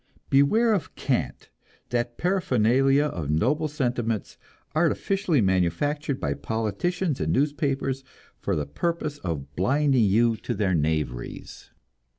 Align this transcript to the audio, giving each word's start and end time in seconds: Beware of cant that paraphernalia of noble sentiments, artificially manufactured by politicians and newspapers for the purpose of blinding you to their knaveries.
Beware 0.31 0.73
of 0.73 0.95
cant 0.95 1.51
that 1.91 2.17
paraphernalia 2.17 3.03
of 3.03 3.29
noble 3.29 3.67
sentiments, 3.67 4.35
artificially 4.73 5.41
manufactured 5.41 6.19
by 6.19 6.33
politicians 6.33 7.21
and 7.21 7.31
newspapers 7.31 8.03
for 8.39 8.55
the 8.55 8.65
purpose 8.65 9.19
of 9.19 9.55
blinding 9.55 10.05
you 10.05 10.37
to 10.37 10.55
their 10.55 10.73
knaveries. 10.73 11.69